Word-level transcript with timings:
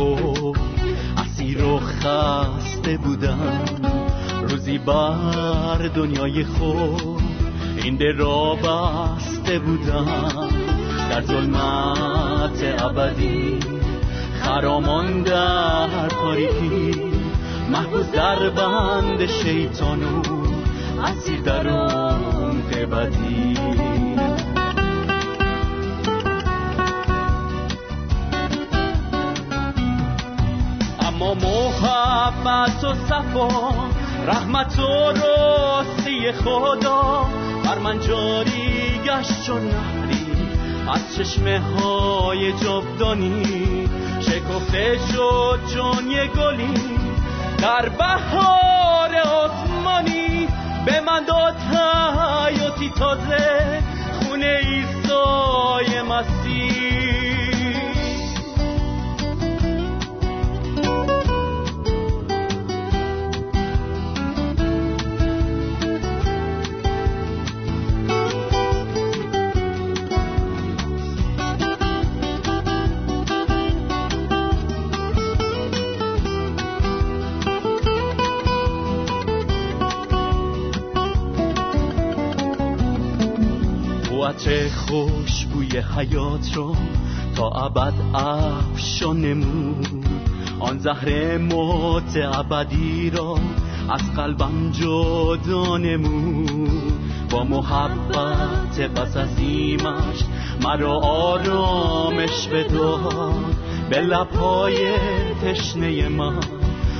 خود 0.00 0.58
اسیر 1.16 1.64
و 1.64 1.78
خسته 1.78 2.96
بودم. 2.96 3.64
روزی 4.48 4.78
بر 4.78 5.90
دنیای 5.94 6.44
خود 6.44 7.22
این 7.76 8.18
را 8.18 8.54
بسته 8.54 9.58
بودم. 9.58 10.48
در 11.10 11.22
ظلمت 11.22 12.82
ابدی 12.82 13.58
خرامان 14.42 15.22
در 15.22 16.08
تاریکی. 16.08 17.00
محبوز 17.72 18.10
در 18.10 18.50
بند 18.50 19.26
شیطانو 19.26 20.22
اسیر 21.04 21.40
در 21.40 21.68
اون 21.68 22.62
بدی 22.86 23.49
محبت 32.30 32.84
و 32.84 32.94
صفا 32.94 33.48
رحمت 34.26 34.78
و 34.78 35.12
راستی 35.12 36.32
خدا. 36.32 37.26
بر 37.64 37.78
من 37.78 38.00
جاری 38.00 39.00
گشت 39.04 39.42
چون 39.46 39.60
نهری 39.62 40.26
از 40.94 41.16
چشمه 41.16 41.60
های 41.60 42.52
جبدانی 42.52 43.88
شکفته 44.20 44.98
شد 45.12 45.60
چون 45.74 46.10
یه 46.10 46.26
گلی 46.26 46.74
در 47.58 47.88
بهار 47.88 49.14
آسمانی. 49.16 50.48
به 50.86 51.00
من 51.00 51.24
داد 51.24 51.56
حیاتی 51.56 52.90
تازه 52.90 53.82
خونه 54.20 54.60
ایسای 54.62 56.02
مسیح 56.02 56.99
عطر 84.30 84.68
خوشبوی 84.68 85.68
حیات 85.96 86.54
رو 86.54 86.76
تا 87.36 87.48
ابد 87.48 87.92
افشان 88.14 89.20
نمود. 89.20 90.04
آن 90.60 90.78
زهر 90.78 91.38
موت 91.38 92.16
ابدی 92.16 93.10
را 93.10 93.38
از 93.88 94.14
قلبم 94.16 94.70
جدا 94.72 95.76
نمود. 95.76 96.92
با 97.30 97.44
محبت 97.44 98.90
پس 98.94 99.16
از 99.16 99.38
ایمش 99.38 100.24
مرا 100.62 101.00
آرامش 101.00 102.46
بداد. 102.46 103.54
به 103.90 104.00
لبهای 104.00 104.92
تشنه 105.42 106.08
من 106.08 106.40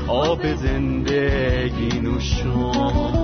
آب 0.08 0.54
زندگی 0.54 2.00
نوشان. 2.00 3.19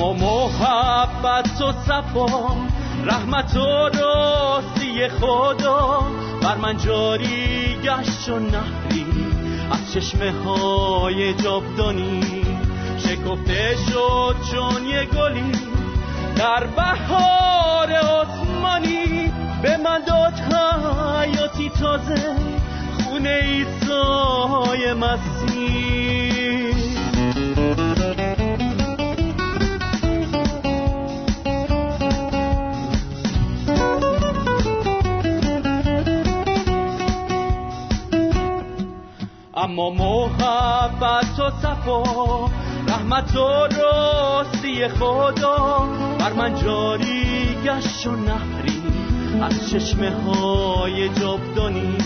اما 0.00 0.12
محبت 0.12 1.60
و 1.60 1.72
صفا 1.72 2.56
رحمت 3.04 3.56
و 3.56 3.88
راستی 3.88 5.08
خدا. 5.08 6.02
بر 6.42 6.56
من 6.56 6.76
جاری 6.76 7.76
گشت 7.84 8.28
و 8.28 8.38
نهری 8.38 9.06
از 9.70 9.92
چشمه 9.92 10.32
های 10.32 11.34
جابدانی 11.34 12.42
شکفته 12.98 13.76
شد 13.90 14.36
چون 14.50 14.86
یه 14.86 15.04
گلی 15.04 15.52
در 16.36 16.66
بهار 16.66 17.92
آسمانی. 17.92 19.32
به 19.62 19.76
من 19.76 20.00
داد 20.06 20.34
حیاتی 20.34 21.70
تازه 21.70 22.36
خونه 23.04 23.40
ایسای 23.42 24.92
مسیح. 24.92 25.59
اما 39.80 39.88
محبت 39.88 41.38
و 41.38 41.50
صفا 41.62 42.02
رحمت 42.88 43.36
و 43.36 43.68
راستی 43.80 44.88
خدا. 44.88 45.88
بر 46.18 46.32
من 46.32 46.54
جاری 46.54 47.56
گشت 47.64 48.06
و 48.06 48.16
نهری 48.16 48.82
از 49.42 49.70
چشمه 49.70 50.10
های 50.10 51.08
جبدانی 51.08 51.98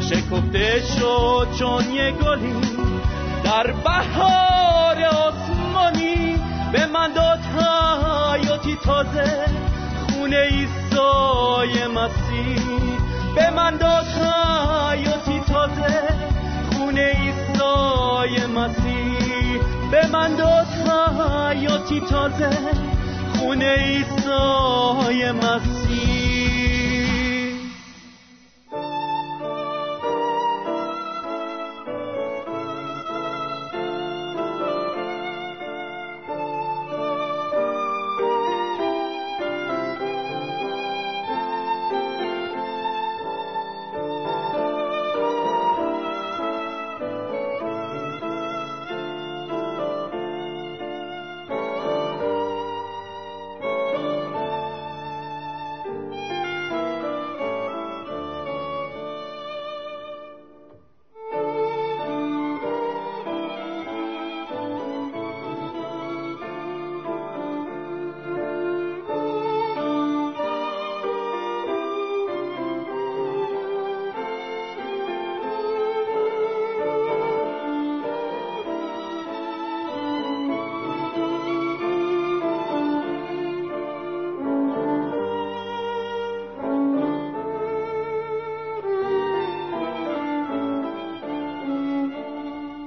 شکفته 0.00 0.82
شد 0.98 1.48
چون 1.58 1.90
یه 1.94 2.10
گلی 2.10 2.54
در 3.44 3.72
بهار 3.72 5.04
آسمانی. 5.04 6.36
به 6.72 6.86
من 6.86 7.12
داد 7.12 7.38
حیاتی 7.38 8.76
تازه 8.84 9.46
خونه 10.08 10.36
ایسای 10.36 11.86
مسیح. 11.86 12.62
به 13.34 13.50
من 13.50 13.76
داد 13.76 14.06
حیاتی 14.06 15.40
تازه 15.40 16.11
خونه 16.92 17.12
ایسای 17.20 18.46
مسیح. 18.46 19.60
به 19.90 20.06
من 20.12 20.36
داد 20.36 20.66
حیاتی 21.50 22.00
تازه. 22.00 22.50
خونه 23.38 23.64
ایسای 23.64 25.32
مسیح. 25.32 26.21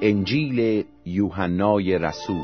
انجیل 0.08 0.86
یوحنای 1.06 1.98
رسول. 1.98 2.44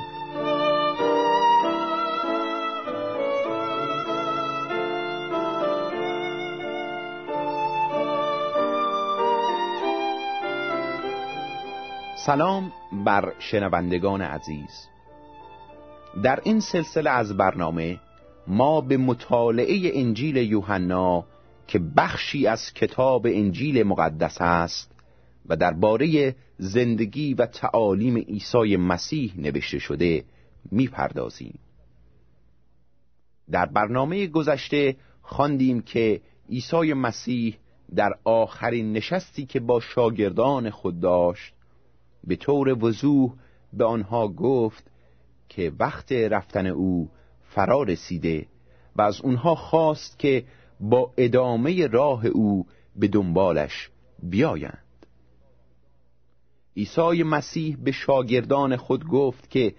سلام 12.15 12.71
بر 13.05 13.33
شنوندگان 13.39 14.21
عزیز. 14.21 14.87
در 16.23 16.39
این 16.43 16.59
سلسله 16.59 17.09
از 17.09 17.37
برنامه 17.37 17.99
ما 18.47 18.81
به 18.81 18.97
مطالعه 18.97 19.91
انجیل 19.93 20.37
یوحنا 20.37 21.25
که 21.67 21.79
بخشی 21.97 22.47
از 22.47 22.73
کتاب 22.73 23.27
انجیل 23.29 23.83
مقدس 23.83 24.37
است 24.41 24.91
و 25.49 25.55
درباره 25.55 26.35
زندگی 26.63 27.33
و 27.33 27.45
تعالیم 27.45 28.17
عیسی 28.17 28.75
مسیح 28.75 29.33
نوشته 29.37 29.79
شده 29.79 30.23
می‌پردازیم. 30.71 31.59
در 33.51 33.65
برنامه 33.65 34.27
گذشته 34.27 34.95
خواندیم 35.21 35.81
که 35.81 36.21
عیسی 36.49 36.93
مسیح 36.93 37.57
در 37.95 38.11
آخرین 38.23 38.93
نشستی 38.93 39.45
که 39.45 39.59
با 39.59 39.79
شاگردان 39.79 40.69
خود 40.69 40.99
داشت 40.99 41.53
به 42.23 42.35
طور 42.35 42.85
وضوح 42.85 43.33
به 43.73 43.85
آنها 43.85 44.27
گفت 44.27 44.91
که 45.49 45.71
وقت 45.79 46.11
رفتن 46.11 46.67
او 46.67 47.09
فرا 47.43 47.83
رسیده 47.83 48.47
و 48.95 49.01
از 49.01 49.21
اونها 49.21 49.55
خواست 49.55 50.19
که 50.19 50.43
با 50.79 51.13
ادامه 51.17 51.87
راه 51.87 52.25
او 52.25 52.65
به 52.95 53.07
دنبالش 53.07 53.89
بیایند. 54.23 54.90
عیسی 56.77 57.23
مسیح 57.23 57.77
به 57.83 57.91
شاگردان 57.91 58.75
خود 58.75 59.07
گفت 59.07 59.49
که 59.49 59.75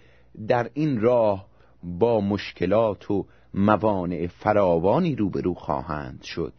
در 0.49 0.71
این 0.75 1.01
راه 1.01 1.47
با 1.83 2.21
مشکلات 2.21 3.11
و 3.11 3.27
موانع 3.55 4.27
فراوانی 4.27 5.17
روبرو 5.17 5.55
خواهند 5.55 6.23
شد. 6.23 6.53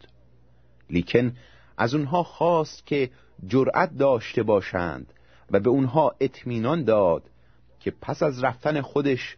لیکن 0.89 1.33
از 1.77 1.95
اونها 1.95 2.23
خواست 2.23 2.85
که 2.85 3.09
جرأت 3.47 3.97
داشته 3.97 4.43
باشند 4.43 5.13
و 5.51 5.59
به 5.59 5.69
اونها 5.69 6.15
اطمینان 6.19 6.83
داد 6.83 7.29
که 7.79 7.91
پس 8.01 8.23
از 8.23 8.43
رفتن 8.43 8.81
خودش 8.81 9.35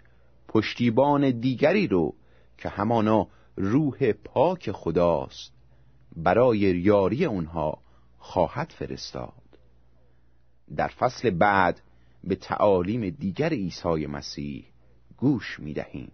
پشتیبان 0.47 1.39
دیگری 1.39 1.88
رو 1.88 2.15
که 2.57 2.69
همانا 2.69 3.27
روح 3.56 4.12
پاک 4.12 4.71
خداست 4.71 5.53
برای 6.15 6.57
یاری 6.57 7.25
اونها 7.25 7.77
خواهد 8.18 8.74
فرستاد. 8.77 9.44
در 10.76 10.88
فصل 10.88 11.30
بعد 11.30 11.82
به 12.24 12.36
تعالیم 12.36 13.10
دیگر 13.10 13.50
عیسی 13.50 14.08
مسیح 14.08 14.66
گوش 15.18 15.60
می 15.60 15.74
دهیم 15.74 16.12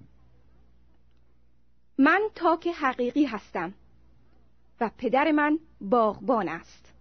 من 1.98 2.22
تاک 2.36 2.68
حقیقی 2.68 3.26
هستم 3.26 3.74
و 4.82 4.92
پدر 4.98 5.32
من 5.32 5.60
باغبان 5.82 6.50
است. 6.50 6.94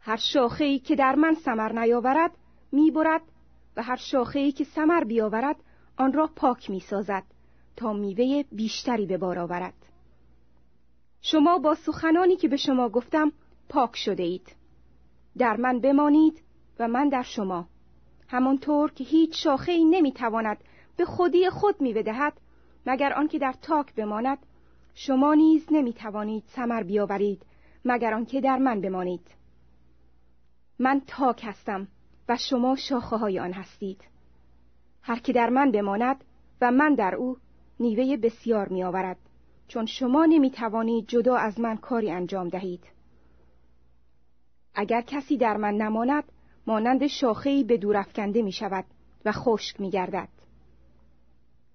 هر 0.00 0.16
شاخه‌ای 0.16 0.78
که 0.78 0.96
در 0.96 1.14
من 1.14 1.34
سمر 1.34 1.72
نیاورد 1.72 2.30
می‌برد 2.72 3.22
و 3.76 3.82
هر 3.82 3.96
شاخه‌ای 3.96 4.52
که 4.52 4.64
سمر 4.64 5.04
بیاورد 5.04 5.56
آن 5.96 6.12
را 6.12 6.30
پاک 6.36 6.70
می‌سازد 6.70 7.22
تا 7.76 7.92
میوه 7.92 8.42
بیشتری 8.52 9.06
به 9.06 9.18
بار 9.18 9.38
آورد. 9.38 9.74
شما 11.22 11.58
با 11.58 11.74
سخنانی 11.74 12.36
که 12.36 12.48
به 12.48 12.56
شما 12.56 12.88
گفتم 12.88 13.32
پاک 13.68 13.96
شده 13.96 14.22
اید. 14.22 14.57
در 15.38 15.56
من 15.56 15.80
بمانید 15.80 16.42
و 16.78 16.88
من 16.88 17.08
در 17.08 17.22
شما. 17.22 17.68
همانطور 18.28 18.92
که 18.92 19.04
هیچ 19.04 19.44
شاخه 19.44 19.72
ای 19.72 19.84
نمی‌تواند 19.84 20.58
به 20.96 21.04
خودی 21.04 21.50
خود 21.50 21.80
میوه 21.80 22.02
دهد 22.02 22.32
مگر 22.86 23.12
آنکه 23.12 23.38
در 23.38 23.54
تاک 23.62 23.94
بماند 23.94 24.38
شما 24.94 25.34
نیز 25.34 25.66
نمی‌توانید 25.70 26.44
ثمر 26.56 26.82
بیاورید 26.82 27.42
مگر 27.84 28.14
آنکه 28.14 28.40
در 28.40 28.58
من 28.58 28.80
بمانید. 28.80 29.26
من 30.78 31.02
تاک 31.06 31.40
هستم 31.44 31.88
و 32.28 32.36
شما 32.36 32.76
شاخه 32.76 33.16
های 33.16 33.38
آن 33.38 33.52
هستید. 33.52 34.00
هر 35.02 35.18
که 35.18 35.32
در 35.32 35.50
من 35.50 35.70
بماند 35.70 36.24
و 36.60 36.70
من 36.70 36.94
در 36.94 37.14
او 37.14 37.36
نیوه 37.80 38.16
بسیار 38.16 38.68
می 38.68 38.84
آورد 38.84 39.16
چون 39.68 39.86
شما 39.86 40.24
نمی 40.24 40.50
توانید 40.50 41.08
جدا 41.08 41.36
از 41.36 41.60
من 41.60 41.76
کاری 41.76 42.10
انجام 42.10 42.48
دهید. 42.48 42.97
اگر 44.80 45.00
کسی 45.00 45.36
در 45.36 45.56
من 45.56 45.74
نماند 45.74 46.24
مانند 46.66 47.06
شاخهای 47.06 47.64
به 47.64 47.76
دور 47.76 47.96
افکنده 47.96 48.42
می 48.42 48.52
شود 48.52 48.84
و 49.24 49.32
خشک 49.32 49.80
می 49.80 49.90
گردد 49.90 50.28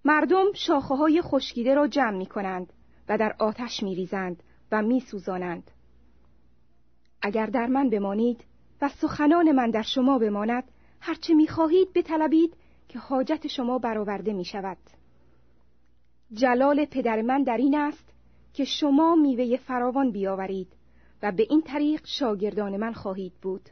مردم 0.05 0.53
شاخه 0.53 0.95
های 0.95 1.21
خشکیده 1.21 1.73
را 1.73 1.88
جمع 1.88 2.17
می 2.17 2.25
کنند 2.25 2.73
و 3.09 3.17
در 3.17 3.35
آتش 3.39 3.83
می 3.83 3.95
ریزند 3.95 4.44
و 4.71 4.81
می 4.81 5.00
سوزانند. 5.00 5.71
اگر 7.21 7.45
در 7.45 7.65
من 7.65 7.89
بمانید 7.89 8.44
و 8.81 8.89
سخنان 8.89 9.51
من 9.51 9.69
در 9.69 9.81
شما 9.81 10.19
بماند 10.19 10.63
هرچه 11.01 11.33
می 11.33 11.47
خواهید 11.47 11.94
بطلبید 11.94 12.53
که 12.88 13.00
حاجت 13.00 13.47
شما 13.47 13.79
برآورده 13.79 14.33
می 14.33 14.45
شود. 14.45 14.77
جلال 16.33 16.85
پدر 16.85 17.21
من 17.21 17.44
در 17.44 17.57
این 17.57 17.77
است 17.77 18.13
که 18.53 18.65
شما 18.65 19.15
میوه 19.15 19.57
فراوان 19.57 20.11
بیاورید 20.11 20.82
و 21.23 21.31
به 21.31 21.47
این 21.49 21.61
طریق 21.61 22.01
شاگردان 22.05 22.77
من 22.77 22.93
خواهید 22.93 23.33
بود. 23.41 23.69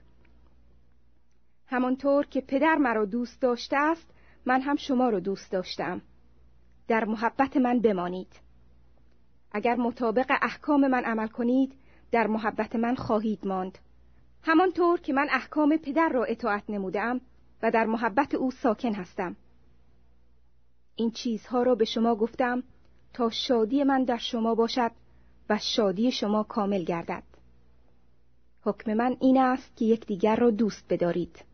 همانطور 1.68 2.26
که 2.26 2.42
پدر 2.42 2.76
مرا 2.76 3.06
دوست 3.06 3.42
داشته 3.42 3.78
است 3.78 4.08
من 4.46 4.62
هم 4.62 4.76
شما 4.76 5.10
را 5.10 5.20
دوست 5.20 5.52
داشتم. 5.52 6.02
در 6.88 7.06
محبت 7.06 7.58
من 7.58 7.80
بمانید. 7.80 8.40
اگر 9.52 9.76
مطابق 9.76 10.32
احکام 10.42 10.88
من 10.88 11.04
عمل 11.04 11.28
کنید 11.28 11.74
در 12.12 12.28
محبت 12.28 12.76
من 12.76 12.96
خواهید 12.96 13.48
ماند. 13.48 13.78
همانطور 14.44 15.00
که 15.00 15.14
من 15.14 15.28
احکام 15.32 15.78
پدر 15.78 16.10
را 16.10 16.24
اطاعت 16.24 16.64
نمودم 16.70 17.22
و 17.64 17.72
در 17.72 17.86
محبت 17.86 18.34
او 18.34 18.52
ساکن 18.52 18.94
هستم. 18.94 19.36
این 20.96 21.12
چیزها 21.12 21.64
را 21.64 21.76
به 21.76 21.86
شما 21.86 22.16
گفتم 22.16 22.64
تا 23.14 23.30
شادی 23.30 23.84
من 23.84 24.04
در 24.04 24.18
شما 24.18 24.56
باشد 24.56 24.92
و 25.50 25.58
شادی 25.58 26.12
شما 26.12 26.44
کامل 26.44 26.84
گردد. 26.84 27.31
حکم 28.64 28.94
من 28.94 29.18
این 29.20 29.38
است 29.38 29.76
که 29.76 29.86
یکدیگر 29.86 30.36
را 30.36 30.50
دوست 30.50 30.86
بدارید. 30.90 31.46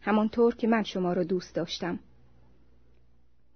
همانطور 0.00 0.54
که 0.54 0.66
من 0.66 0.82
شما 0.82 1.12
را 1.12 1.24
دوست 1.24 1.54
داشتم. 1.54 1.98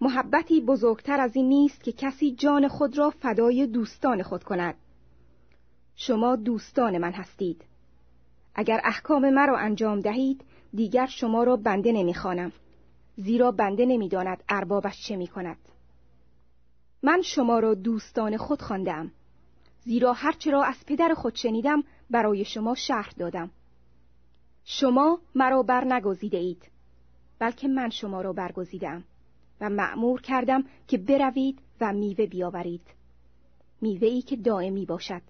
محبتی 0.00 0.60
بزرگتر 0.60 1.20
از 1.20 1.36
این 1.36 1.48
نیست 1.48 1.84
که 1.84 1.92
کسی 1.92 2.34
جان 2.34 2.68
خود 2.68 2.98
را 2.98 3.10
فدای 3.10 3.66
دوستان 3.66 4.22
خود 4.22 4.44
کند. 4.44 4.74
شما 5.96 6.36
دوستان 6.36 6.98
من 6.98 7.12
هستید. 7.12 7.64
اگر 8.54 8.80
احکام 8.84 9.30
مرا 9.30 9.58
انجام 9.58 10.00
دهید 10.00 10.44
دیگر 10.74 11.06
شما 11.06 11.44
را 11.44 11.56
بنده 11.56 11.92
نمی‌خوانم 11.92 12.52
زیرا 13.16 13.50
بنده 13.52 13.86
نمی‌داند 13.86 14.42
اربابش 14.48 15.06
چه 15.08 15.16
می 15.16 15.26
کند. 15.26 15.56
من 17.02 17.22
شما 17.22 17.58
را 17.58 17.74
دوستان 17.74 18.36
خود 18.36 18.62
خواندم 18.62 19.12
زیرا 19.86 20.12
هرچه 20.12 20.50
را 20.50 20.64
از 20.64 20.86
پدر 20.86 21.14
خود 21.14 21.34
شنیدم 21.34 21.84
برای 22.10 22.44
شما 22.44 22.74
شرح 22.74 23.10
دادم. 23.18 23.50
شما 24.64 25.18
مرا 25.34 25.62
بر 25.62 25.84
نگزیده 25.84 26.36
اید 26.36 26.62
بلکه 27.38 27.68
من 27.68 27.90
شما 27.90 28.20
را 28.20 28.32
برگزیدم 28.32 29.04
و 29.60 29.70
معمور 29.70 30.20
کردم 30.20 30.64
که 30.88 30.98
بروید 30.98 31.58
و 31.80 31.92
میوه 31.92 32.26
بیاورید. 32.26 32.80
میوه 33.80 34.08
ای 34.08 34.22
که 34.22 34.36
دائمی 34.36 34.86
باشد. 34.86 35.22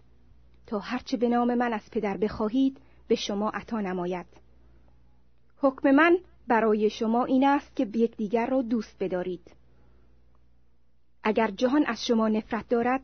تا 0.66 0.78
هرچه 0.78 1.16
به 1.16 1.28
نام 1.28 1.54
من 1.54 1.72
از 1.72 1.90
پدر 1.90 2.16
بخواهید 2.16 2.80
به 3.08 3.14
شما 3.14 3.50
عطا 3.50 3.80
نماید. 3.80 4.26
حکم 5.58 5.90
من 5.90 6.18
برای 6.48 6.90
شما 6.90 7.24
این 7.24 7.46
است 7.46 7.76
که 7.76 7.88
یکدیگر 7.94 8.46
را 8.46 8.62
دوست 8.62 8.96
بدارید. 9.00 9.52
اگر 11.22 11.50
جهان 11.50 11.84
از 11.86 12.06
شما 12.06 12.28
نفرت 12.28 12.68
دارد 12.68 13.00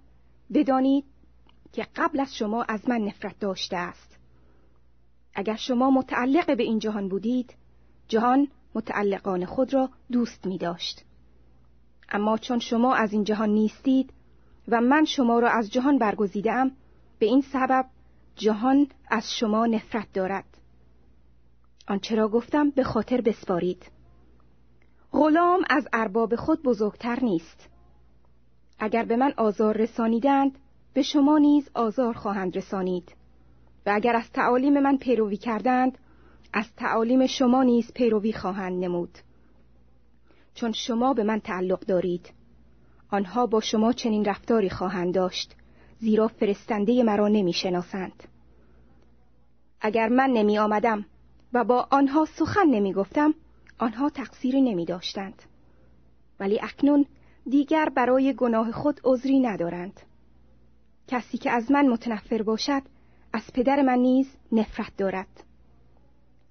بدانید 0.55 1.12
که 1.73 1.87
قبل 1.97 2.21
از 2.21 2.35
شما 2.35 2.62
از 2.62 2.88
من 2.88 3.00
نفرت 3.00 3.38
داشته 3.38 3.76
است. 3.76 4.19
اگر 5.35 5.57
شما 5.57 5.91
متعلق 5.91 6.57
به 6.57 6.62
این 6.62 6.79
جهان 6.79 7.09
بودید 7.09 7.55
جهان 8.09 8.49
متعلقان 8.75 9.45
خود 9.45 9.75
را 9.75 9.91
دوست 10.12 10.47
می 10.47 10.59
داشت. 10.59 11.05
اما 12.09 12.38
چون 12.38 12.59
شما 12.59 12.95
از 12.95 13.12
این 13.12 13.25
جهان 13.25 13.50
نیستید 13.50 14.12
و 14.69 14.81
من 14.81 15.05
شما 15.05 15.38
را 15.38 15.50
از 15.50 15.71
جهان 15.71 15.99
برگزیدم 15.99 16.71
به 17.19 17.26
این 17.26 17.45
سبب 17.52 17.87
جهان 18.37 18.88
از 19.11 19.33
شما 19.38 19.67
نفرت 19.67 20.12
دارد. 20.12 20.45
آنچه 21.88 22.14
را 22.14 22.29
گفتم 22.29 22.71
به 22.71 22.85
خاطر 22.85 23.21
بسپارید. 23.21 23.91
غلام 25.12 25.64
از 25.71 25.88
ارباب 25.93 26.37
خود 26.37 26.62
بزرگتر 26.62 27.21
نیست. 27.23 27.69
اگر 28.79 29.05
به 29.05 29.17
من 29.17 29.35
آزار 29.37 29.76
رسانیدند 29.76 30.59
به 30.95 31.03
شما 31.03 31.39
نیز 31.39 31.71
آزار 31.75 32.15
خواهند 32.15 32.57
رسانید 32.57 33.15
و 33.87 33.91
اگر 33.95 34.17
از 34.17 34.31
تعالیم 34.31 34.81
من 34.81 34.97
پیروی 34.97 35.37
کردند 35.37 35.99
از 36.53 36.67
تعالیم 36.77 37.27
شما 37.27 37.63
نیز 37.63 37.93
پیروی 37.93 38.33
خواهند 38.33 38.85
نمود 38.85 39.19
چون 40.55 40.73
شما 40.73 41.15
به 41.15 41.25
من 41.25 41.41
تعلق 41.41 41.81
دارید 41.81 42.33
آنها 43.11 43.47
با 43.47 43.61
شما 43.61 43.93
چنین 43.93 44.25
رفتاری 44.25 44.71
خواهند 44.71 45.15
داشت 45.15 45.57
زیرا 45.99 46.29
فرستنده 46.29 47.03
مرا 47.03 47.29
نمی 47.29 47.53
شناسند. 47.53 48.23
اگر 49.81 50.09
من 50.09 50.31
نمی 50.31 50.59
آمدم 50.59 51.05
و 51.53 51.65
با 51.65 51.89
آنها 51.91 52.25
سخن 52.25 52.67
نمی 52.67 52.93
گفتم 52.93 53.35
آنها 53.79 54.11
تقصیری 54.11 54.61
نمی 54.61 54.85
داشتند. 54.85 55.43
ولی 56.41 56.61
اکنون 56.63 57.07
دیگر 57.51 57.89
برای 57.89 58.35
گناه 58.35 58.73
خود 58.73 59.01
عذری 59.05 59.41
ندارند. 59.41 60.01
کسی 61.12 61.38
که 61.38 61.50
از 61.50 61.71
من 61.71 61.88
متنفر 61.88 62.42
باشد 62.42 62.83
از 63.33 63.42
پدر 63.54 63.83
من 63.83 63.99
نیز 63.99 64.26
نفرت 64.52 64.97
دارد. 64.97 65.45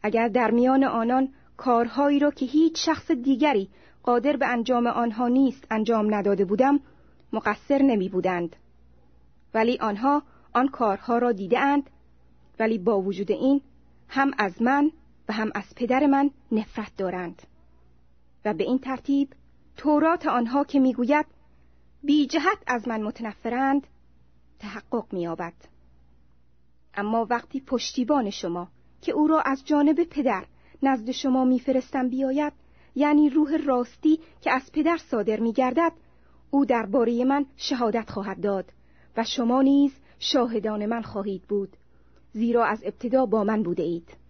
اگر 0.04 0.28
در 0.28 0.52
میان 0.52 0.84
آنان 0.84 1.30
کارهایی 1.58 2.20
را 2.20 2.32
که 2.32 2.46
هیچ 2.46 2.86
شخص 2.86 3.12
دیگری 3.12 3.70
قادر 4.04 4.38
به 4.38 4.48
انجام 4.48 4.88
آنها 4.88 5.28
نیست 5.28 5.68
انجام 5.72 6.16
نداده 6.16 6.46
بودم 6.46 6.80
مقصر 7.34 7.82
نمی 7.82 8.10
بودند. 8.10 8.56
ولی 9.54 9.78
آنها 9.78 10.24
آن 10.54 10.68
کارها 10.68 11.18
را 11.18 11.32
دیدهاند 11.32 11.90
ولی 12.60 12.78
با 12.78 13.02
وجود 13.02 13.32
این 13.32 13.62
هم 14.08 14.32
از 14.38 14.62
من 14.62 14.92
و 15.30 15.34
هم 15.34 15.52
از 15.56 15.76
پدر 15.76 16.06
من 16.06 16.32
نفرت 16.52 16.92
دارند 16.98 17.42
و 18.46 18.54
به 18.54 18.64
این 18.64 18.80
ترتیب 18.80 19.30
تورات 19.78 20.28
آنها 20.28 20.64
که 20.64 20.80
می‌گوید 20.80 21.26
بی 22.04 22.28
جهت 22.28 22.58
از 22.68 22.88
من 22.88 23.04
متنفرند 23.04 23.88
تحقق 24.62 25.14
مییابد. 25.14 25.54
اما 26.94 27.28
وقتی 27.30 27.60
پشتیبان 27.62 28.30
شما 28.30 28.68
که 29.02 29.12
او 29.12 29.28
را 29.28 29.42
از 29.42 29.66
جانب 29.66 30.04
پدر 30.04 30.46
نزد 30.84 31.12
شما 31.12 31.46
میفرستم 31.46 32.10
بیاید 32.10 32.54
یعنی 32.96 33.30
روح 33.30 33.58
راستی 33.66 34.20
که 34.42 34.52
از 34.52 34.72
پدر 34.74 34.98
صادر 34.98 35.40
میگردد 35.40 35.92
او 36.52 36.66
درباره 36.66 37.26
من 37.26 37.46
شهادت 37.58 38.10
خواهد 38.10 38.42
داد 38.42 38.66
و 39.18 39.24
شما 39.24 39.62
نیز 39.62 39.92
شاهدان 40.20 40.86
من 40.86 41.02
خواهید 41.02 41.42
بود 41.42 41.78
زیرا 42.34 42.66
از 42.66 42.84
ابتدا 42.84 43.26
با 43.26 43.44
من 43.44 43.64
بوده 43.64 43.84
اید. 43.84 44.21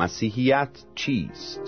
مسیحیت 0.00 0.84
چیست؟ 0.94 1.60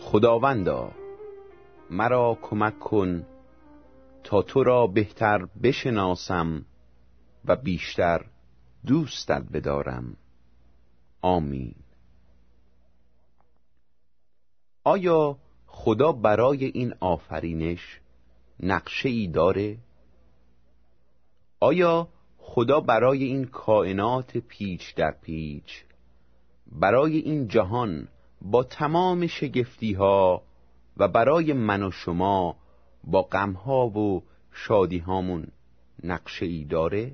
خداوندا 0.00 0.92
مرا 1.90 2.38
کمک 2.42 2.78
کن 2.78 3.26
تا 4.24 4.42
تو 4.42 4.64
را 4.64 4.86
بهتر 4.86 5.46
بشناسم 5.62 6.64
و 7.44 7.56
بیشتر 7.56 8.26
دوستت 8.86 9.42
بدارم 9.52 10.16
آمین 11.22 11.74
آیا 14.84 15.38
خدا 15.82 16.12
برای 16.12 16.64
این 16.64 16.94
آفرینش 17.00 18.00
نقشه 18.62 19.08
ای 19.08 19.26
داره؟ 19.26 19.78
آیا 21.60 22.08
خدا 22.38 22.80
برای 22.80 23.24
این 23.24 23.44
کائنات 23.44 24.38
پیچ 24.38 24.94
در 24.94 25.14
پیچ 25.22 25.84
برای 26.72 27.16
این 27.16 27.48
جهان 27.48 28.08
با 28.42 28.62
تمام 28.62 29.26
شگفتی 29.26 29.92
ها 29.92 30.42
و 30.96 31.08
برای 31.08 31.52
من 31.52 31.82
و 31.82 31.90
شما 31.90 32.56
با 33.04 33.22
غمها 33.22 33.86
و 33.86 34.22
شادی 34.52 34.98
هامون 34.98 35.46
نقشه 36.04 36.46
ای 36.46 36.64
داره؟ 36.64 37.12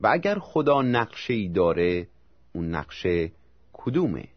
و 0.00 0.08
اگر 0.12 0.38
خدا 0.38 0.82
نقشه 0.82 1.34
ای 1.34 1.48
داره 1.48 2.08
اون 2.52 2.74
نقشه 2.74 3.32
کدومه؟ 3.72 4.28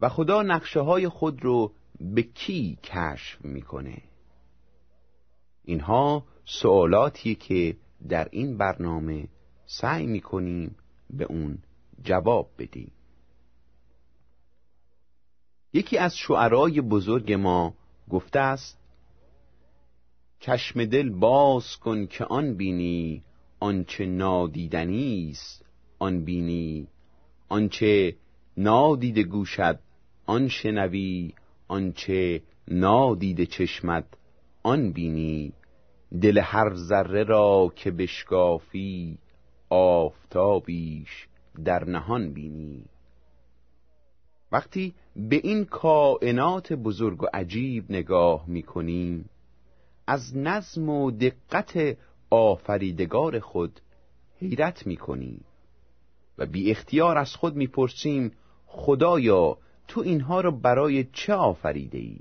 و 0.00 0.08
خدا 0.08 0.42
نقشه 0.42 0.80
های 0.80 1.08
خود 1.08 1.44
رو 1.44 1.72
به 2.00 2.22
کی 2.22 2.78
کشف 2.82 3.44
می‌کنه؟ 3.44 4.02
اینها 5.64 6.24
سوالاتی 6.44 7.34
که 7.34 7.76
در 8.08 8.28
این 8.30 8.58
برنامه 8.58 9.28
سعی 9.66 10.06
می‌کنیم 10.06 10.76
به 11.10 11.24
اون 11.24 11.58
جواب 12.02 12.50
بدیم. 12.58 12.92
یکی 15.72 15.98
از 15.98 16.16
شعرای 16.16 16.80
بزرگ 16.80 17.32
ما 17.32 17.74
گفته 18.10 18.40
است 18.40 18.78
چشم 20.40 20.84
دل 20.84 21.10
باز 21.10 21.76
کن 21.76 22.06
که 22.06 22.24
آن 22.24 22.54
بینی 22.54 23.22
آنچه 23.60 24.06
نادیدنی 24.06 25.30
است 25.30 25.64
آن 25.98 26.24
بینی 26.24 26.88
آنچه 27.48 28.16
نادیده 28.56 29.22
گوشد 29.22 29.78
آن 30.26 30.48
شنوی 30.48 31.34
آنچه 31.68 32.42
نادیده 32.68 33.46
چشمت 33.46 34.04
آن 34.62 34.92
بینی. 34.92 35.52
دل 36.22 36.38
هر 36.38 36.74
ذره 36.74 37.22
را 37.22 37.72
که 37.76 37.90
بشکافی 37.90 39.18
آفتابیش 39.70 41.28
در 41.64 41.84
نهان 41.84 42.32
بینی. 42.32 42.84
وقتی 44.52 44.94
به 45.16 45.36
این 45.36 45.64
کائنات 45.64 46.72
بزرگ 46.72 47.22
و 47.22 47.26
عجیب 47.34 47.84
نگاه 47.90 48.44
می‌کنیم 48.48 49.30
از 50.06 50.36
نظم 50.36 50.88
و 50.88 51.10
دقت 51.10 51.96
آفریدگار 52.30 53.40
خود 53.40 53.80
حیرت 54.40 54.86
می‌کنیم 54.86 55.44
و 56.38 56.46
بی 56.46 56.70
اختیار 56.70 57.18
از 57.18 57.34
خود 57.34 57.56
می‌پرسیم 57.56 58.32
خدایا 58.76 59.58
تو 59.88 60.00
اینها 60.00 60.40
را 60.40 60.50
برای 60.50 61.04
چه 61.12 61.34
آفریده 61.34 61.98
ای؟ 61.98 62.18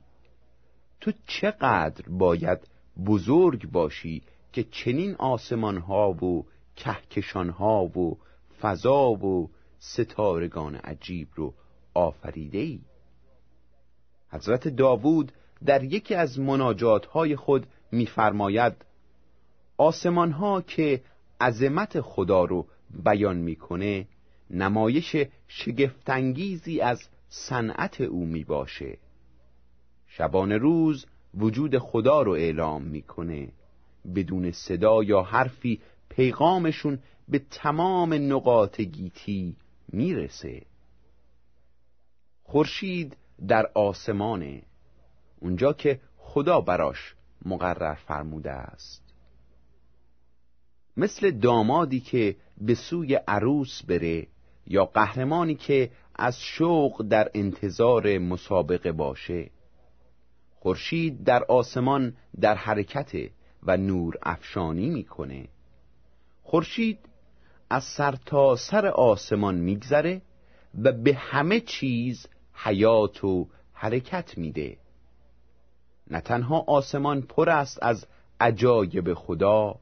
تو 1.01 1.11
چقدر 1.27 2.09
باید 2.09 2.59
بزرگ 3.05 3.71
باشی 3.71 4.21
که 4.51 4.63
چنین 4.63 5.15
آسمان 5.15 5.77
ها 5.77 6.11
و 6.11 6.45
کهکشان 6.75 7.49
ها 7.49 7.83
و 7.83 8.17
فضا 8.61 9.09
و 9.11 9.49
ستارگان 9.79 10.75
عجیب 10.75 11.27
رو 11.35 11.53
آفریده 11.93 12.57
ای 12.57 12.79
حضرت 14.29 14.67
داوود 14.67 15.31
در 15.65 15.83
یکی 15.83 16.15
از 16.15 16.39
مناجات 16.39 17.05
های 17.05 17.35
خود 17.35 17.67
میفرماید 17.91 18.73
آسمان 19.77 20.31
ها 20.31 20.61
که 20.61 21.01
عظمت 21.41 22.01
خدا 22.01 22.45
رو 22.45 22.67
بیان 23.03 23.37
می‌کنه 23.37 24.07
نمایش 24.49 25.15
شگفتانگیزی 25.47 26.81
از 26.81 27.07
صنعت 27.29 28.01
او 28.01 28.25
می 28.25 28.43
باشه 28.43 28.97
شبان 30.07 30.51
روز 30.51 31.05
وجود 31.33 31.77
خدا 31.77 32.21
رو 32.21 32.31
اعلام 32.31 32.83
می‌کنه. 32.83 33.51
بدون 34.15 34.51
صدا 34.51 35.03
یا 35.03 35.21
حرفی 35.21 35.81
پیغامشون 36.09 36.99
به 37.27 37.39
تمام 37.39 38.13
نقاط 38.13 38.81
گیتی 38.81 39.55
می‌رسه. 39.87 40.61
خورشید 42.43 43.17
در 43.47 43.65
آسمانه. 43.73 44.61
اونجا 45.39 45.73
که 45.73 45.99
خدا 46.17 46.61
براش 46.61 47.15
مقرر 47.45 47.93
فرموده 47.93 48.51
است. 48.51 49.03
مثل 50.97 51.31
دامادی 51.31 51.99
که 51.99 52.35
به 52.57 52.75
سوی 52.75 53.15
عروس 53.15 53.83
بره 53.83 54.27
یا 54.67 54.85
قهرمانی 54.85 55.55
که 55.55 55.91
از 56.15 56.41
شوق 56.41 57.05
در 57.09 57.31
انتظار 57.33 58.17
مسابقه 58.17 58.91
باشه. 58.91 59.49
خورشید 60.55 61.23
در 61.23 61.43
آسمان 61.43 62.15
در 62.39 62.55
حرکت 62.55 63.11
و 63.63 63.77
نور 63.77 64.15
افشانی 64.23 64.89
می‌کنه. 64.89 65.47
خورشید 66.43 66.99
از 67.69 67.83
سر 67.83 68.15
تا 68.25 68.55
سر 68.55 68.87
آسمان 68.87 69.55
میگذره 69.55 70.21
و 70.83 70.91
به 70.91 71.13
همه 71.13 71.59
چیز 71.59 72.27
حیات 72.53 73.23
و 73.23 73.47
حرکت 73.73 74.37
میده. 74.37 74.77
نه 76.09 76.21
تنها 76.21 76.63
آسمان 76.67 77.21
پر 77.21 77.49
است 77.49 77.83
از 77.83 78.05
عجایب 78.39 79.13
خدا 79.13 79.75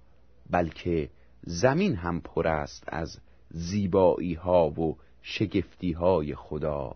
بلکه 0.50 1.10
زمین 1.44 1.96
هم 1.96 2.22
پر 2.22 2.48
است 2.48 2.84
از 2.88 3.20
زیبایی 3.50 4.34
ها 4.34 4.70
و 4.70 4.98
شگفتی 5.22 5.92
های 5.92 6.36
خدا. 6.36 6.96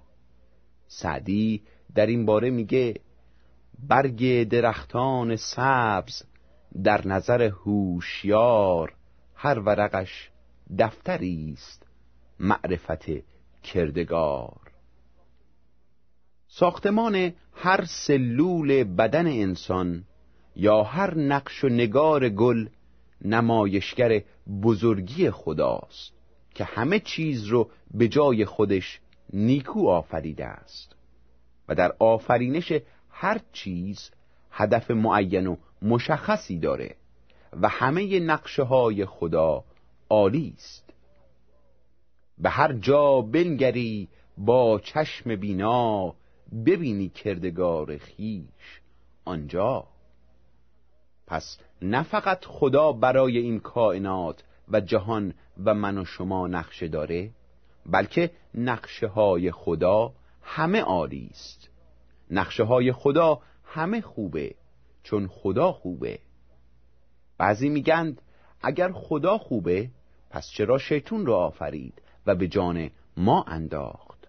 سعدی 0.88 1.64
در 1.96 2.06
این 2.06 2.26
باره 2.26 2.50
میگه 2.50 2.94
برگ 3.88 4.44
درختان 4.44 5.36
سبز 5.36 6.24
در 6.84 7.08
نظر 7.08 7.42
هوشیار 7.42 8.94
هر 9.36 9.60
ورقش 9.60 10.30
دفتری 10.80 11.52
است 11.54 11.88
معرفت 12.40 13.06
کردگار. 13.64 14.62
ساختمان 16.48 17.34
هر 17.54 17.86
سلول 17.86 18.84
بدن 18.84 19.28
انسان 19.28 20.04
یا 20.56 20.84
هر 20.84 21.18
نقش 21.18 21.64
و 21.64 21.70
نگار 21.70 22.30
گل 22.30 22.68
نمایشگر 23.22 24.22
بزرگی 24.64 25.32
خداست 25.32 26.14
که 26.56 26.64
همه 26.64 27.00
چیز 27.00 27.46
رو 27.46 27.70
به 27.94 28.08
جای 28.08 28.46
خودش 28.46 29.00
نیکو 29.34 29.88
آفریده 29.88 30.46
است 30.46 30.96
و 31.68 31.76
در 31.76 31.96
آفرینش 32.00 32.74
هر 33.10 33.42
چیز 33.54 34.12
هدف 34.52 34.92
معین 34.92 35.48
و 35.48 35.56
مشخصی 35.82 36.60
داره 36.60 36.96
و 37.62 37.70
همه 37.70 38.20
نقشه 38.20 38.64
های 38.64 39.06
خدا 39.06 39.64
عالی 40.10 40.54
است. 40.58 40.94
به 42.38 42.50
هر 42.50 42.74
جا 42.74 43.22
بنگری 43.22 44.08
با 44.38 44.80
چشم 44.80 45.36
بینا 45.36 46.16
ببینی 46.66 47.10
کردگار 47.10 47.98
خیش 47.98 48.82
آنجا. 49.26 49.88
پس 51.28 51.58
نه 51.86 52.04
فقط 52.04 52.46
خدا 52.46 52.92
برای 52.92 53.38
این 53.38 53.60
کائنات 53.60 54.44
و 54.70 54.82
جهان 54.82 55.34
و 55.64 55.74
من 55.74 55.98
و 55.98 56.06
شما 56.06 56.48
نقشه 56.48 56.88
داره 56.88 57.32
بلکه 57.86 58.32
نقشه 58.54 59.08
های 59.08 59.52
خدا 59.52 60.14
همه 60.42 60.82
عالی 60.82 61.30
است. 61.32 61.70
نقشه 62.32 62.64
های 62.64 62.92
خدا 62.92 63.40
همه 63.64 64.02
خوبه 64.02 64.56
چون 65.04 65.28
خدا 65.28 65.72
خوبه. 65.72 66.20
بعضی 67.38 67.70
میگند 67.70 68.22
اگر 68.62 68.92
خدا 68.92 69.38
خوبه 69.38 69.90
پس 70.30 70.50
چرا 70.50 70.78
شیطون 70.78 71.26
رو 71.26 71.34
آفرید 71.34 72.02
و 72.26 72.36
به 72.36 72.48
جان 72.48 72.90
ما 73.18 73.44
انداخت؟ 73.44 74.28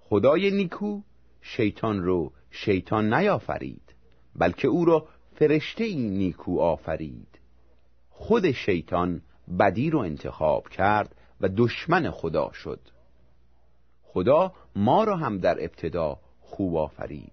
خدای 0.00 0.50
نیکو 0.50 1.00
شیطان 1.40 2.02
رو 2.02 2.32
شیطان 2.50 3.14
نیافرید 3.14 3.94
بلکه 4.36 4.68
او 4.68 4.84
را 4.84 5.08
فرشته 5.40 5.84
ای 5.84 6.08
نیکو 6.08 6.60
آفرید. 6.60 7.38
خود 8.10 8.50
شیطان 8.50 9.22
بدی 9.58 9.90
رو 9.90 9.98
انتخاب 9.98 10.68
کرد 10.68 11.16
و 11.40 11.48
دشمن 11.56 12.10
خدا 12.10 12.52
شد. 12.52 12.80
خدا 14.02 14.52
ما 14.76 15.04
را 15.04 15.16
هم 15.16 15.38
در 15.38 15.64
ابتدا 15.64 16.18
خوب 16.40 16.76
آفرید 16.76 17.32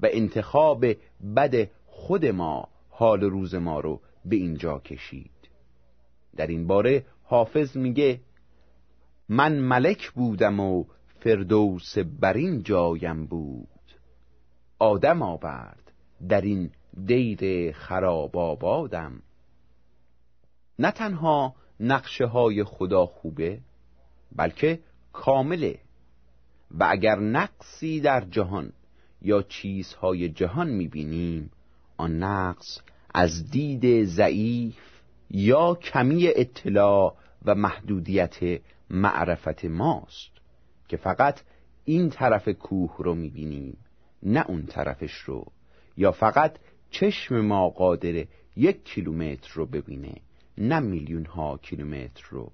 و 0.00 0.08
انتخاب 0.10 0.84
بد 1.36 1.70
خود 1.86 2.26
ما 2.26 2.68
حال 2.90 3.20
روز 3.20 3.54
ما 3.54 3.80
رو 3.80 4.00
به 4.24 4.36
اینجا 4.36 4.78
کشید. 4.78 5.50
در 6.36 6.46
این 6.46 6.66
باره 6.66 7.04
حافظ 7.22 7.76
میگه 7.76 8.20
من 9.28 9.58
ملک 9.58 10.10
بودم 10.10 10.60
و 10.60 10.84
فردوس 11.20 11.98
بر 11.98 12.32
این 12.32 12.62
جایم 12.62 13.26
بود. 13.26 13.68
آدم 14.78 15.22
آورد 15.22 15.92
در 16.28 16.40
این 16.40 16.70
دیر 17.04 17.72
خراب 17.72 18.36
آبادم. 18.36 19.22
نه 20.78 20.90
تنها 20.90 21.54
نقشه 21.80 22.26
های 22.26 22.64
خدا 22.64 23.06
خوبه 23.06 23.60
بلکه 24.36 24.80
کامله. 25.12 25.78
و 26.70 26.86
اگر 26.90 27.18
نقصی 27.18 28.00
در 28.00 28.20
جهان 28.20 28.72
یا 29.22 29.42
چیزهای 29.42 30.28
جهان 30.28 30.68
می‌بینیم 30.68 31.50
آن 31.96 32.22
نقص 32.22 32.80
از 33.14 33.50
دید 33.50 34.04
ضعیف 34.04 34.78
یا 35.30 35.74
کمی 35.74 36.28
اطلاع 36.28 37.16
و 37.44 37.54
محدودیت 37.54 38.60
معرفت 38.90 39.64
ماست 39.64 40.30
که 40.88 40.96
فقط 40.96 41.40
این 41.84 42.10
طرف 42.10 42.48
کوه 42.48 42.96
رو 42.98 43.14
می‌بینیم 43.14 43.76
نه 44.22 44.44
اون 44.48 44.66
طرفش 44.66 45.12
رو. 45.14 45.46
یا 45.96 46.12
فقط 46.12 46.56
چشم 46.90 47.40
ما 47.40 47.68
قادر 47.68 48.24
یک 48.56 48.84
کیلومتر 48.84 49.50
رو 49.54 49.66
ببینه 49.66 50.14
نه 50.58 50.80
میلیون 50.80 51.24
ها 51.24 51.58
کیلومتر 51.62 52.26
رو. 52.30 52.52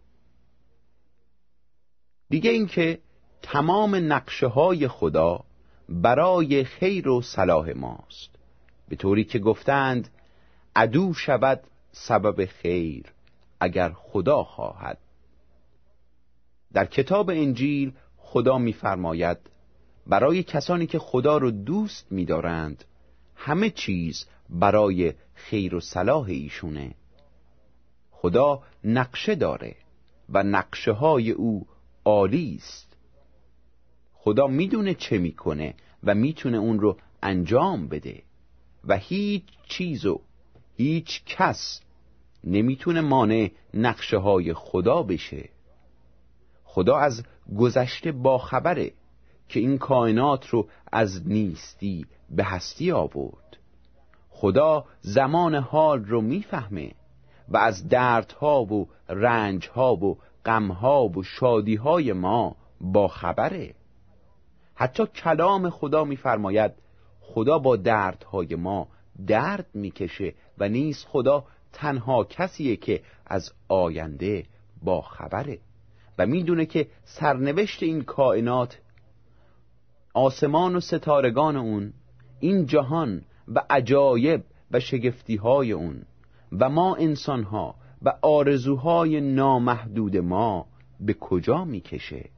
دیگه 2.31 2.51
اینکه 2.51 2.99
تمام 3.43 4.13
نقشه 4.13 4.47
های 4.47 4.89
خدا 4.89 5.45
برای 5.89 6.65
خیر 6.65 7.09
و 7.09 7.23
صلاح 7.23 7.73
ماست. 7.73 8.31
به 8.89 8.97
طوری 8.97 9.25
که 9.25 9.39
گفتند 9.39 10.09
عدو 10.77 11.15
شود 11.15 11.61
سبب 11.93 12.45
خیر 12.45 13.13
اگر 13.61 13.93
خدا 13.93 14.45
خواهد. 14.45 14.99
در 16.73 16.85
کتاب 16.85 17.31
انجیل 17.31 17.93
خدا 18.17 18.59
میفرماید 18.59 19.39
برای 20.07 20.43
کسانی 20.43 20.87
که 20.87 20.99
خدا 20.99 21.39
رو 21.39 21.51
دوست 21.51 22.13
می‌دارند 22.13 22.85
همه 23.45 23.71
چیز 23.71 24.27
برای 24.51 25.15
خیر 25.35 25.75
و 25.75 25.81
صلاح 25.81 26.25
ایشونه. 26.29 26.95
خدا 28.11 28.63
نقشه 28.85 29.35
داره 29.35 29.77
و 30.29 30.43
نقشه 30.43 30.93
های 30.93 31.31
او 31.31 31.67
عالی 32.05 32.57
است. 32.59 32.97
خدا 34.15 34.47
می‌دونه 34.47 34.95
چه 34.95 35.19
می‌کنه 35.19 35.75
و 36.05 36.15
می‌تونه 36.15 36.59
اون 36.59 36.81
رو 36.81 36.99
انجام 37.23 37.89
بده 37.89 38.23
و 38.85 38.97
هیچ 38.97 39.45
چیزو 39.69 40.21
هیچ 40.77 41.23
کس 41.27 41.81
نمی‌تونه 42.45 43.01
مانع 43.01 43.51
نقشه 43.75 44.19
های 44.19 44.55
خدا 44.55 45.03
بشه. 45.03 45.49
خدا 46.65 46.99
از 46.99 47.25
گذشته 47.59 48.13
باخبره. 48.13 48.93
که 49.53 49.61
این 49.61 49.79
کائنات 49.79 50.49
رو 50.49 50.69
از 50.93 51.29
نیستی 51.29 52.07
به 52.31 52.45
هستی 52.45 52.93
آورد. 52.93 53.57
خدا 54.31 54.85
زمان 55.01 55.55
حال 55.55 56.05
رو 56.05 56.21
می‌فهمه 56.21 56.93
و 57.49 57.57
از 57.57 57.89
دردها 57.89 58.65
و 58.65 58.89
رنجها 59.09 59.95
و 59.95 60.19
غمها 60.45 61.09
و 61.09 61.23
شادیهای 61.23 62.13
ما 62.13 62.57
باخبره 62.81 63.75
حتی 64.75 65.07
کلام 65.07 65.71
خدا 65.71 66.05
میفرماید 66.05 66.73
خدا 67.21 67.59
با 67.59 67.77
دردهای 67.77 68.55
ما 68.55 68.89
درد 69.27 69.67
می‌کشه 69.75 70.35
و 70.59 70.69
نیز 70.69 71.05
خدا 71.09 71.45
تنها 71.73 72.25
کسیه 72.25 72.77
که 72.77 73.03
از 73.27 73.53
آینده 73.69 74.45
با 74.83 75.01
خبره. 75.01 75.59
و 76.19 76.27
می‌دونه 76.27 76.67
که 76.67 76.89
سرنوشت 77.05 77.83
این 77.83 78.03
کائنات 78.03 78.79
آسمان 80.15 80.77
و 80.77 80.81
ستارگان 80.81 81.57
اون 81.57 81.93
این 82.41 82.67
جهان 82.67 83.23
و 83.49 83.63
عجایب 83.71 84.45
و 84.71 84.81
شگفتی 84.81 85.37
های 85.37 85.73
اون 85.73 86.03
و 86.53 86.69
ما 86.69 86.97
انسان 86.97 87.43
ها 87.43 87.75
و 88.03 88.13
آرزوهای 88.23 89.21
نامحدود 89.21 90.17
ما 90.17 90.67
به 91.01 91.15
کجا 91.15 91.65
می‌کشه؟ 91.65 92.31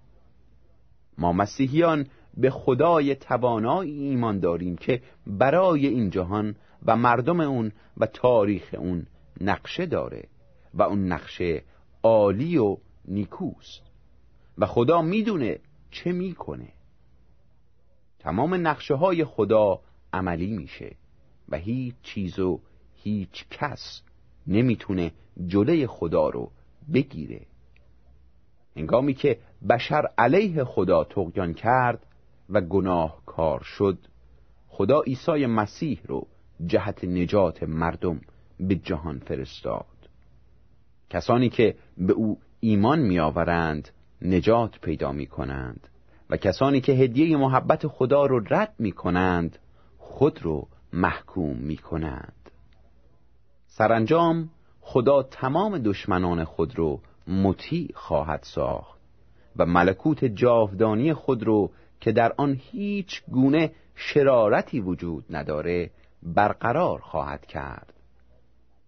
ما 1.18 1.32
مسیحیان 1.32 2.06
به 2.36 2.50
خدای 2.50 3.14
توانایی 3.14 4.02
ایمان 4.02 4.40
داریم 4.40 4.76
که 4.76 5.02
برای 5.26 5.86
این 5.86 6.10
جهان 6.10 6.56
و 6.86 6.96
مردم 6.96 7.40
اون 7.40 7.72
و 7.96 8.06
تاریخ 8.06 8.74
اون 8.78 9.06
نقشه 9.40 9.86
داره 9.86 10.28
و 10.74 10.82
اون 10.82 11.12
نقشه 11.12 11.62
عالی 12.02 12.58
و 12.58 12.76
نیکوست. 13.04 13.82
و 14.58 14.66
خدا 14.66 15.02
می‌دونه 15.02 15.58
چه 15.90 16.12
می‌کنه. 16.12 16.68
تمام 18.24 18.66
نقشه 18.66 18.94
های 18.94 19.24
خدا 19.24 19.80
عملی 20.12 20.50
میشه 20.50 20.96
و 21.48 21.56
هیچ 21.56 21.94
چیز 22.02 22.38
و 22.38 22.60
هیچ 22.94 23.44
کس 23.50 24.02
نمی‌تونه 24.46 25.12
جلوی 25.46 25.86
خدا 25.86 26.28
رو 26.28 26.50
بگیره. 26.94 27.40
هنگامی 28.76 29.14
که 29.14 29.38
بشر 29.68 30.02
علیه 30.18 30.64
خدا 30.64 31.04
تقیان 31.04 31.54
کرد 31.54 32.06
و 32.50 32.60
گناه 32.60 33.22
کار 33.26 33.62
شد 33.62 33.98
خدا 34.68 35.00
عیسی 35.00 35.46
مسیح 35.46 36.00
رو 36.04 36.26
جهت 36.66 37.04
نجات 37.04 37.62
مردم 37.62 38.20
به 38.60 38.74
جهان 38.74 39.18
فرستاد. 39.18 40.08
کسانی 41.10 41.48
که 41.48 41.76
به 41.98 42.12
او 42.12 42.38
ایمان 42.60 42.98
میآورند 42.98 43.88
نجات 44.22 44.80
پیدا 44.80 45.12
می 45.12 45.26
کنند 45.26 45.88
کسانی 46.36 46.80
که 46.80 46.92
هدیه 46.92 47.36
محبت 47.36 47.86
خدا 47.86 48.26
رو 48.26 48.40
رد 48.50 48.74
می 48.78 48.92
کنند 48.92 49.58
خود 49.98 50.42
رو 50.42 50.68
محکوم 50.92 51.56
می 51.56 51.76
کنند 51.76 52.50
سرانجام 53.66 54.50
خدا 54.80 55.22
تمام 55.22 55.78
دشمنان 55.78 56.44
خود 56.44 56.78
رو 56.78 57.00
مطیع 57.28 57.90
خواهد 57.94 58.42
ساخت 58.42 59.00
و 59.56 59.66
ملکوت 59.66 60.24
جاودانی 60.24 61.14
خود 61.14 61.42
رو 61.42 61.70
که 62.00 62.12
در 62.12 62.32
آن 62.36 62.60
هیچ 62.60 63.22
گونه 63.28 63.72
شرارتی 63.94 64.80
وجود 64.80 65.24
نداره 65.30 65.90
برقرار 66.22 66.98
خواهد 66.98 67.46
کرد. 67.46 67.92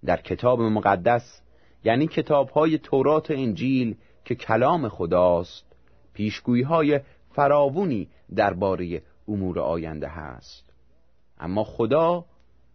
در 0.04 0.20
کتاب 0.20 0.60
مقدس 0.60 1.40
یعنی 1.84 2.06
کتاب 2.06 2.50
های 2.50 2.78
تورات 2.78 3.30
انجیل 3.30 3.96
که 4.24 4.34
کلام 4.34 4.88
خداست 4.88 5.64
پیشگویی 6.14 6.62
های 6.62 7.00
فراوونی 7.36 8.08
درباره 8.34 9.02
امور 9.28 9.58
آینده 9.58 10.08
هست. 10.08 10.72
اما 11.38 11.64
خدا 11.64 12.24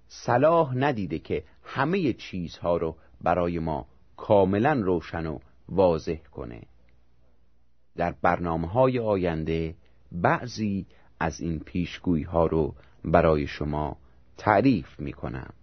صلاح 0.07 0.75
ندیده 0.75 1.19
که 1.19 1.43
همه 1.63 2.13
چیزها 2.13 2.77
رو 2.77 2.95
برای 3.21 3.59
ما 3.59 3.85
کاملا 4.17 4.73
روشن 4.73 5.25
و 5.25 5.39
واضح 5.69 6.15
کنه. 6.31 6.61
در 7.95 8.15
برنامه 8.21 8.67
های 8.67 8.99
آینده 8.99 9.75
بعضی 10.11 10.85
از 11.19 11.41
این 11.41 11.59
پیشگویی 11.59 12.23
ها 12.23 12.45
رو 12.45 12.75
برای 13.05 13.47
شما 13.47 13.97
تعریف 14.37 14.99
می 14.99 15.13
کنم 15.13 15.53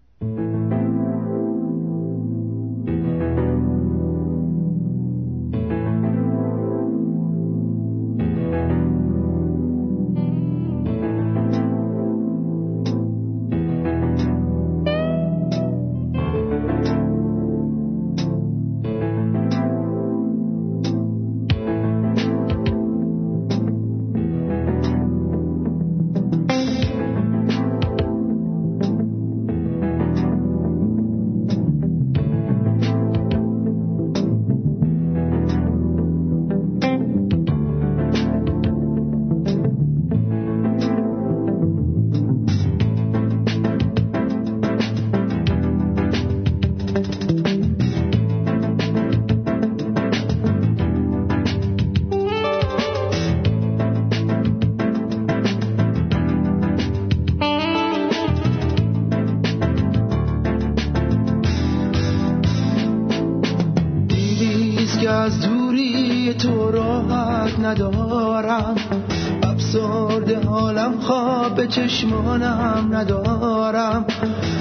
چشمانم 71.69 72.89
ندارم. 72.93 74.05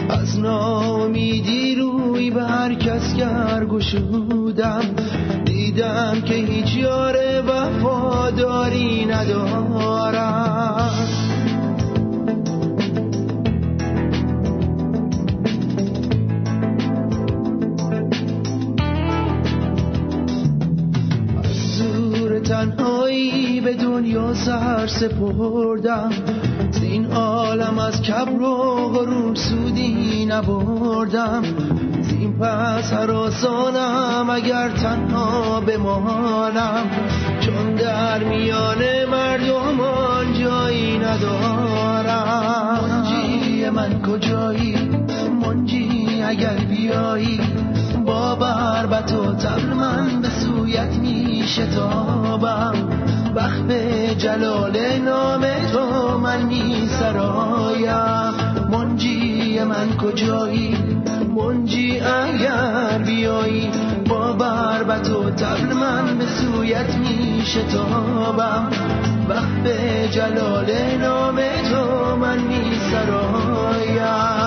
از 0.09 0.39
نامیدی 0.39 1.75
روی 1.75 2.31
به 2.31 2.43
هر 2.43 2.73
کس 2.73 3.15
گر 3.15 3.65
گشودم. 3.65 4.81
دیدم 5.45 6.21
که 6.25 6.33
هیچ 6.33 6.75
یار 6.75 7.17
وفاداری 7.47 9.05
ندارم. 9.05 10.76
سر 24.47 24.87
سپردم. 24.87 26.09
این 26.81 27.11
عالم 27.11 27.79
از 27.79 28.01
کبر 28.01 28.41
و 28.41 28.89
غرور 28.89 29.35
سودی 29.35 30.25
نبردم. 30.25 31.43
زین 32.01 32.39
پس 32.39 32.93
حراسانم 32.93 34.29
اگر 34.29 34.69
تنها 34.69 35.61
بمانم. 35.61 36.85
چون 37.39 37.75
در 37.75 38.23
میان 38.23 39.05
مردمان 39.11 40.33
جایی 40.33 40.97
ندارم. 40.99 42.79
منجی 42.81 43.69
من 43.69 44.01
کجایی؟ 44.01 44.75
منجی 45.41 46.23
اگر 46.23 46.55
بیایی؟ 46.55 47.39
با 48.05 48.35
بربت 48.35 49.11
و 49.11 49.33
تبر 49.33 49.73
من 49.73 50.21
به 50.21 50.29
سویت 50.29 50.93
می 50.93 51.43
شتابم. 51.47 52.86
وقت 53.37 53.71
جلال 54.17 54.77
نام 55.05 55.45
تو 55.71 56.17
من 56.17 56.41
می 56.41 56.89
سرایم. 56.99 58.33
منجی 58.71 59.59
من 59.63 59.97
کجایی؟ 59.97 60.77
منجی 61.35 61.99
اگر 61.99 62.97
بیایی 63.05 63.71
با 64.09 64.33
بربت 64.33 65.09
و 65.09 65.29
تبل 65.29 65.73
من 65.73 66.17
به 66.17 66.25
سویت 66.25 66.95
می 66.95 67.43
شتابم 67.45 68.69
وقت 69.29 69.67
جلال 70.11 70.71
نام 71.01 71.39
تو 71.71 72.15
من 72.15 72.39
می 72.39 72.79
سرایم. 72.91 74.46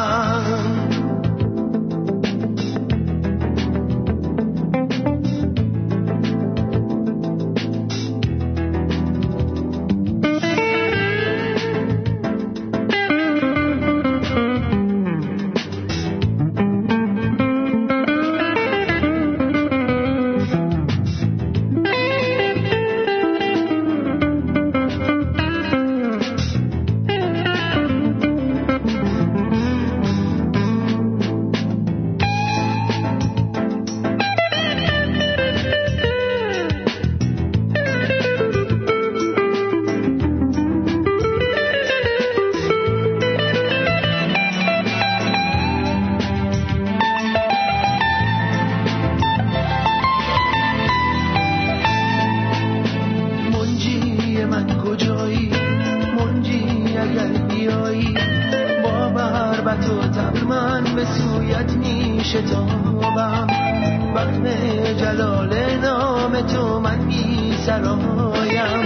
سرایم 67.67 68.83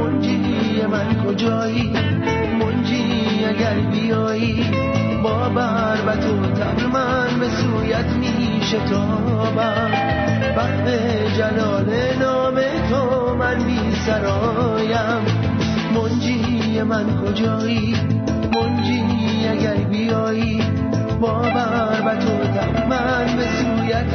منجی 0.00 0.82
من 0.90 1.24
کجایی؟ 1.24 1.92
منجی 2.60 3.44
اگر 3.48 3.74
بیایی 3.74 4.70
با 5.22 5.48
بربت 5.48 6.26
و 6.26 6.46
تب 6.46 6.82
من 6.92 7.40
به 7.40 7.48
سویت 7.48 8.06
می 8.06 8.60
شتابم 8.62 9.90
وقت 10.56 10.88
جلال 11.36 11.90
نام 12.20 12.54
تو 12.90 13.34
من 13.34 13.64
می 13.64 13.94
سرایم. 14.06 15.24
منجی 15.94 16.82
من 16.82 17.06
کجایی؟ 17.20 17.96
منجی 18.54 19.48
اگر 19.50 19.74
بیایی 19.74 20.62
باور 21.20 22.02
و 22.06 22.16
تو 22.16 22.34
من 22.88 23.36
به 23.36 23.46
سویت 23.46 24.14